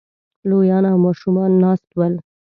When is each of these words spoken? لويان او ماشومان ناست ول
لويان 0.49 0.83
او 0.91 0.97
ماشومان 1.05 1.51
ناست 1.63 1.87
ول 1.97 2.13